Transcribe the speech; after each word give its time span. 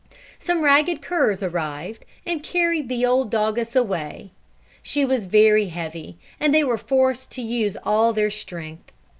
Some 0.39 0.63
ragged 0.63 1.03
curs 1.03 1.43
arrived, 1.43 2.05
and 2.25 2.41
carried 2.41 2.89
the 2.89 3.05
old 3.05 3.29
doggess 3.29 3.75
away. 3.75 4.31
She 4.81 5.05
was 5.05 5.27
very 5.27 5.67
heavy, 5.67 6.17
and 6.39 6.55
they 6.55 6.63
were 6.63 6.79
forced 6.79 7.29
to 7.33 7.43
use 7.43 7.77
all 7.83 8.11
their 8.11 8.31
strength. 8.31 8.91